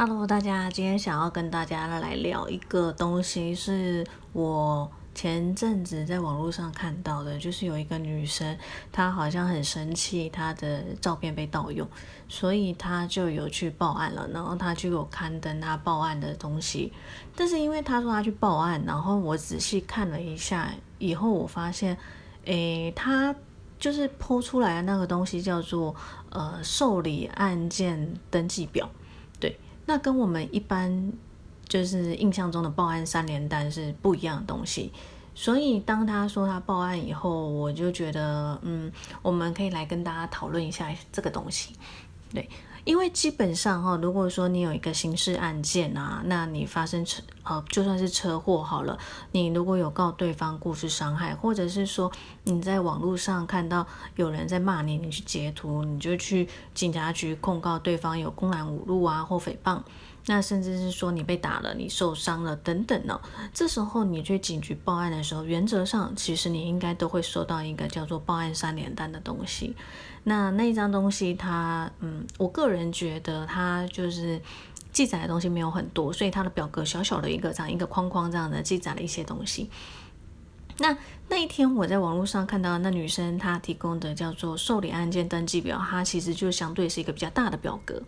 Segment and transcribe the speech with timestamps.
[0.00, 8.56] Hello，大家，今天想要跟大家来聊一个东西，是我前阵子在网络上看到的，就是有一个女生，
[8.92, 11.84] 她好像很生气，她的照片被盗用，
[12.28, 16.92] 所以她就有去报案了，然后她就有刊登她报案的东西，
[17.34, 21.98] 但是因为她说她去报案，然后我仔细看了一下以后，我发现，
[22.44, 23.34] 诶，她
[23.80, 25.92] 就是剖出来的那个东西叫做
[26.30, 28.88] 呃受理案件登记表。
[29.88, 31.10] 那跟我们一般
[31.66, 34.92] 就是印象中的报案三连单是不一样的东西，
[35.34, 41.72] 所以当他说他报案以后，我就觉得，嗯，我们可以来跟大家讨论一下这个东西，
[42.34, 42.46] 对。
[42.84, 48.98] 因为基本上哈，如果说你有一个刑事案件啊，那你发生车呃就算是车祸好了，
[49.32, 52.10] 你如果有告对方故事伤害，或者是说
[52.44, 59.80] 你在网络上看到有人在骂你，你去截图，你就去警察局控告对方有公然侮辱啊或诽谤。
[60.28, 63.18] 那甚至是说你被打了，你受伤了等等呢？
[63.54, 69.74] 这时候你去警局报案的时候，原则上其实你应该都会收到一个叫做报案三联单的东西。
[70.24, 74.38] 那那一张东西，它嗯，我个人觉得它就是
[74.92, 79.70] 记载的东西没有很多，所以它的表格小小的一个这样一个框框这样的记载了一些东西。
[80.78, 80.96] 那
[81.28, 88.00] 那一天我在网络上看到那女生她提供的叫做受理案件登记表，它其实就相对是一个比较大的表格。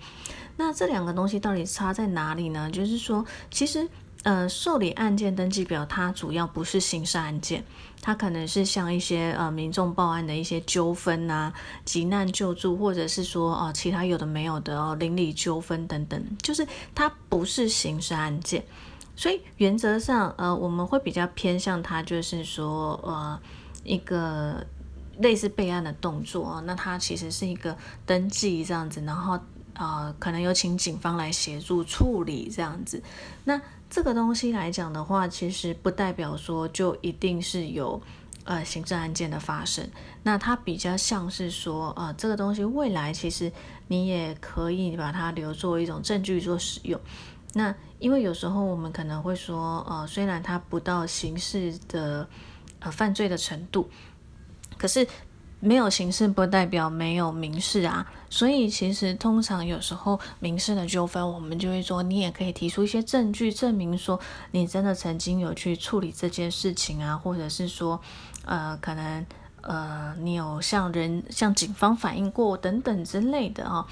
[0.57, 2.71] 那这两个东西到底差在哪里呢？
[2.71, 3.89] 就是说，其实
[4.23, 7.65] 呃，受理案件登记表它主要不是刑事案件，
[8.03, 11.53] 它可能是像一些呃民众报案的一些纠纷啊、
[11.85, 18.63] 急难救助，或者是说哦其他有的没有的哦邻里纠纷等等，就是它不是刑事案件。
[19.21, 23.39] 所以原则上，呃，我们会比较偏向它，就是说，呃，
[23.85, 24.65] 一个
[25.19, 29.39] 类似备案的动作那它其实是一个登记这样子，然后，
[29.75, 33.03] 呃，可能有请警方来协助处理这样子。
[33.45, 38.01] 那这个东西来讲的话，其实不代表说就一定是有
[38.45, 39.87] 呃行政案件的发生。
[40.23, 43.53] 那它比较像是说，呃，这个东西未来其实
[43.89, 46.99] 你也可以把它留作一种证据做使用。
[47.53, 52.29] 那因为有时候我们可能会说，呃，虽然它不到刑事的
[52.79, 53.91] 呃犯罪的程度，
[54.79, 55.05] 可是
[55.59, 58.07] 没有刑事不代表没有民事啊。
[58.31, 64.21] 所以其实通常有时候民事的纠纷，我们就会说，你也可以提出一些证据证明说，
[64.53, 68.01] 你真的曾经有去处理这件事情啊，或者是说，
[68.45, 69.27] 呃，可能
[69.63, 73.85] 呃你有向人向警方反映过等等之类的啊，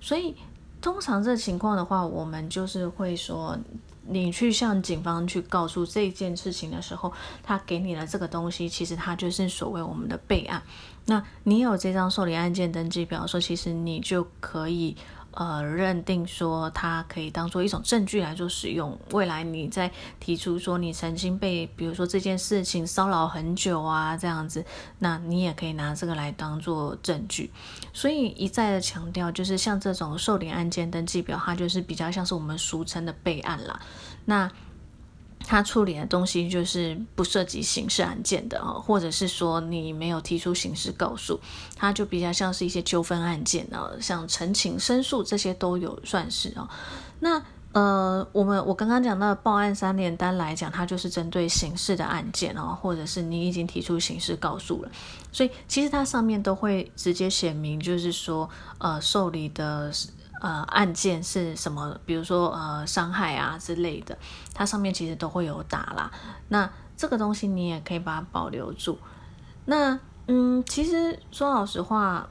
[0.00, 0.34] 所以。
[0.84, 3.58] 通常这情况的话，我们就是会说，
[4.06, 7.10] 你去向警方去告诉这件事情的时候，
[7.42, 10.62] 他给你的这个东西，其实它就是所谓我们的备案。
[11.06, 14.94] 那你有这张受理案件登记表，说其实你就可以。
[15.34, 18.98] 呃，认定说它可以当做一种证据来做使用。
[19.10, 19.90] 未来你在
[20.20, 24.64] 提出说你曾经被，比如说这件事情骚扰很久啊，这样子，
[24.98, 27.50] 那你也可以拿这个来当做证据。
[27.92, 33.80] 所以一再的强调，就是像这种受理案件登记表，它就是比较像是我们俗称的备案啦。
[34.26, 34.50] 那
[35.46, 41.38] 他处理的东西就是不涉及刑事案件的哦，或者是说你没有提出刑事告诉，
[41.76, 46.68] 他就比较像是一些纠纷案件啊，像陈情申诉这些都有算是哦。
[47.20, 54.90] 那呃，我们我刚刚讲到报案三联单来讲，它就是针对刑事的案件哦，或者是你已经提出刑事告诉了，
[55.30, 59.92] 所以其实它上面都会直接写明，就是说呃受理的。
[60.40, 61.98] 呃，案件是什么？
[62.04, 64.16] 比如说呃，伤害啊之类的，
[64.52, 66.10] 它上面其实都会有打啦。
[66.48, 68.98] 那这个东西你也可以把它保留住。
[69.64, 72.28] 那嗯，其实说老实话，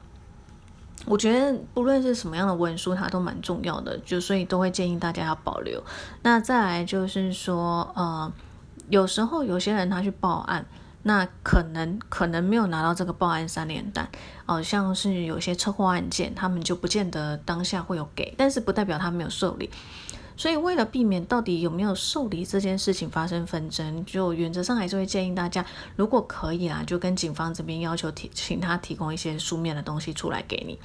[1.06, 5.82] 我觉得不论是什么样的文书，它都蛮重要的，就所以都会建议大家要保留。
[6.22, 8.32] 那再来就是说，呃，
[8.88, 10.64] 有时候有些人他去报案。
[11.04, 14.08] 那可能可能没有拿到这个报案三连单，
[14.46, 19.70] 哦，像是有些车祸案件，他们就不见得当下会有给，但是不代表他没有受理。
[20.36, 25.64] 所以为了避免到底有没有受理这件事情发生纷争，就原则上还是会建议大家，
[25.94, 30.78] 如果可以啦，就跟警方这边要求提，请他提供一些书面的东西出来给你。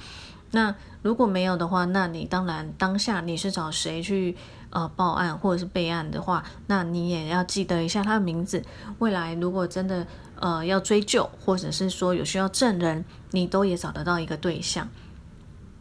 [0.52, 4.36] 那如果没有的话，那你当然当下你是找谁去
[4.70, 8.62] 呃报案或者是备案的话，那你也要记得一下他的名字。
[8.98, 10.06] 未来如果真的
[10.40, 14.88] 呃要追究，或者是说有需要证人，你都也找得到一个对象。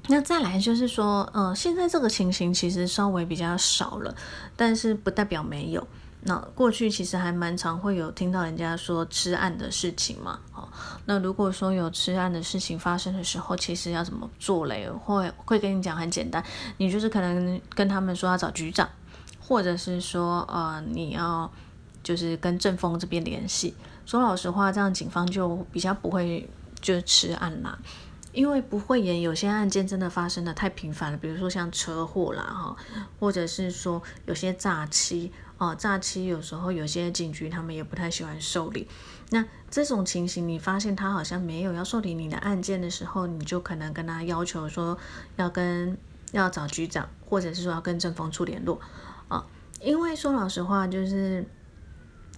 [0.07, 4.16] 那再来就是说，呃，现在这个情形其实稍微比较少了，
[4.56, 5.88] 但是不代表没有。
[6.21, 10.68] 那过去其实还蛮常会有听到人家说吃案的事情嘛，哦，
[11.06, 14.89] 那如果说有吃案的事情发生的时候，其实要怎么做嘞？
[14.89, 16.44] 会会跟你讲很简单，
[16.77, 18.89] 你就是可能跟他们说要找局长，
[19.39, 21.50] 或者是说呃你要
[22.04, 23.74] 就是跟正风这边联系。
[24.06, 26.50] 说老实话，这样警方就比较不会
[26.81, 27.80] 就吃案啦。
[28.31, 32.76] 因为不会演，有些案件真的发生的太频繁了，比如说像车祸啦，哈，
[33.20, 38.88] 或者是说有些诈欺哦，诈欺有时候有些警局他们也不太喜欢受理。
[39.31, 44.98] 那这种情形，你发现他好像没有要受理你的案件的时候，你就可能跟他要求说
[45.36, 45.98] 要跟
[46.31, 48.80] 要找局长，或者是说要跟政风处联络
[49.28, 49.46] 啊。
[49.81, 51.46] 因为说老实话，就是。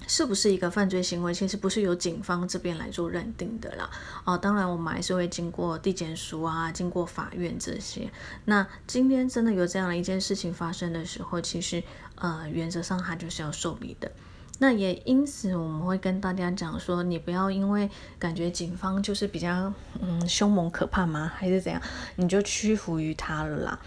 [0.07, 3.89] 是不是一个犯罪行为，其实不是由警方这边来做认定的啦。
[4.25, 8.11] 哦，当然我们还是会经过地检署啊，经过法院这些。
[8.45, 11.81] 那今天真的有这样的一件事情发生的时候，其实
[12.15, 14.11] 呃，原则上他就是要受理的。
[14.59, 17.89] 那也因此，我们会跟大家讲说，你不要因为
[18.19, 21.81] 感觉警方就是比较嗯凶猛可怕吗，还是怎样，
[22.17, 23.79] 你就屈服于他了啦。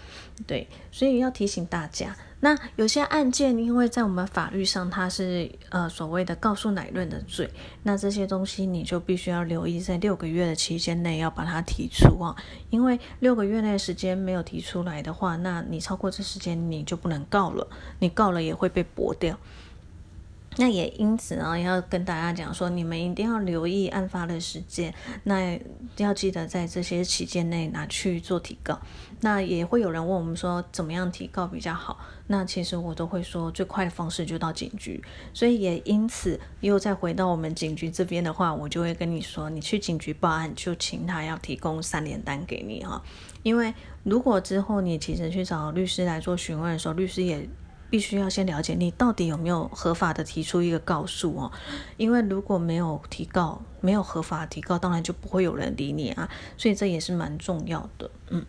[0.45, 2.13] 对，所以要提醒大家，
[2.45, 7.49] 那有些案件，因为在我们法律上，它是呃所谓的告诉乃论的罪，
[7.81, 12.35] 那这些东西你就必须要留意，在六个月的期间内要把它提出啊，
[12.69, 19.35] 因为六个月内时间没有提出来的话，那你超过这时间你就不能告了，你告了也会被驳掉。
[20.57, 24.93] 那也因此呢，要跟大家讲说，你们一定要留意案发的时间，
[25.23, 25.59] 那
[25.97, 28.79] 要记得在这些期间内拿去做提告。
[29.19, 31.97] 那也会有人问我们说，怎么样提告比较好？
[32.27, 35.03] 那其实我都会说，最快的方式就到警局。
[35.33, 43.01] 所以也因此，又再回到我们警局这边的话，我就会跟你说，你去警局报案，就请他要提供三联单给你哈。
[43.43, 43.73] 因为
[44.03, 47.47] 如果之后你其实去找律师来做询问的时候，律师也。
[47.89, 51.51] 必须要先了解你到底有没有合法的提出一个告诉哦，
[51.97, 58.45] 因为如果没有提告，没有合法提告，当然就不会有人理你啊，所以这也是蛮重要的，嗯。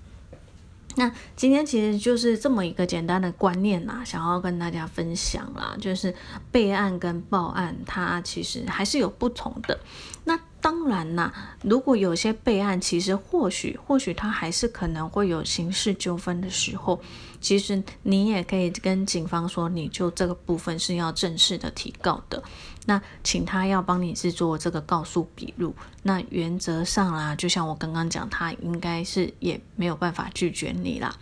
[0.98, 6.14] 那今天其实就是这么一个简单的观念啦，想要跟大家分享啦，就是
[6.50, 9.78] 备案跟报案，它其实还是有不同的。
[10.24, 11.32] 那当然啦，
[11.62, 17.00] 如果有些备案，其实或许或许他还是可能会有刑事纠纷的时候，
[17.40, 22.42] 其实你也可以跟警方说，你就这个部分是要正式的提告的。
[22.84, 25.72] 那请他要帮你制作这个告诉笔录。
[26.02, 31.14] 那原则上啦，就像我刚刚讲，他应该是也没有办法拒绝你啦。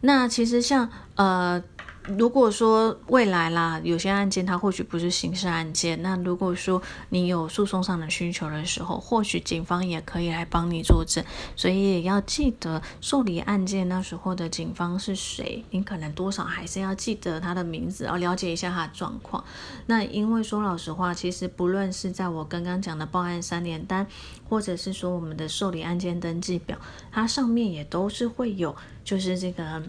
[0.00, 1.62] 那其实像呃。
[2.04, 6.80] 如果说未来啦，有些案件它或许不是刑事案件，那如果说
[7.10, 11.22] 你有诉讼上的需求的时候，或许警方也可以来帮你作证。
[11.54, 19.44] 所以也要记得受理案件那时候的警方是谁，你可能多少还是要记得他的名字，要了解一下他的状况。
[19.86, 24.06] 那因为说老实话，其实不论是在我刚刚讲的报案三联单，
[24.48, 26.78] 或者是说我们的受理案件登记表，
[27.12, 28.74] 它上面也都是会有，
[29.04, 29.82] 就是这个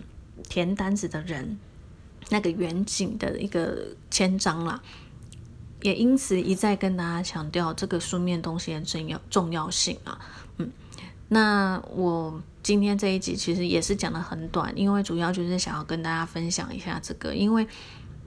[0.50, 1.58] 填单子的人。
[2.32, 4.82] 那个远景的一个签章啦，
[5.82, 10.18] 也因此一再跟大家强调这个书面东西的重要重要性啊。
[10.58, 10.72] 嗯，
[11.28, 17.68] 那我今天这一集其实也是讲的很短，因为主要就是想要跟大家分享一下这个，因为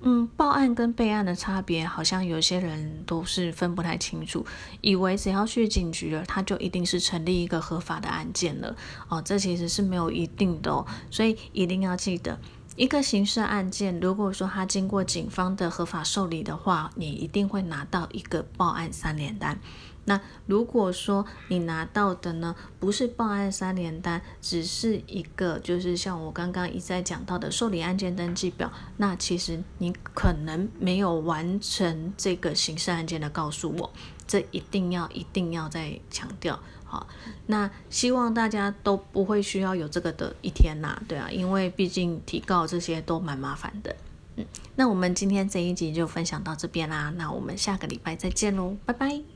[0.03, 4.45] 嗯，报案跟备案的差别，好像有些人都是分不太清楚，
[4.83, 8.77] 以为只要去警局了，他就一定是成立一个合法的案件了
[9.09, 12.39] 哦，这其实是没有一定的哦，所以一定要记得。
[12.77, 19.57] 一个刑事案件，如果说他经过警方的合法受理的话，你一定会拿到一个报案三联单。
[20.07, 33.91] 那如果说你拿到的呢，不是报案三联单，只是一个就是像我刚刚一再讲到的受理案件登记表，那其实你可能没有完成这个刑事案件的告诉我，
[34.27, 37.07] 这一定要一定要再强调好。
[37.47, 43.97] 那希望大家都不会需要有这个的一天呐，对啊，因为毕竟提告这些都蛮麻烦的，
[44.37, 44.45] 嗯，
[44.77, 49.34] 那我们今天这一集就分享到这边啦，那我们下个礼拜再见喽，拜拜。